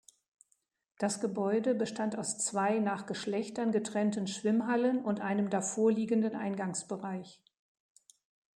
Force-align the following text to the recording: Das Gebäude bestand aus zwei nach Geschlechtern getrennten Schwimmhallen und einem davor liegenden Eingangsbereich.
Das 0.97 1.19
Gebäude 1.19 1.75
bestand 1.75 2.17
aus 2.17 2.39
zwei 2.39 2.79
nach 2.79 3.05
Geschlechtern 3.05 3.71
getrennten 3.71 4.25
Schwimmhallen 4.25 5.05
und 5.05 5.19
einem 5.21 5.51
davor 5.51 5.91
liegenden 5.91 6.35
Eingangsbereich. 6.35 7.39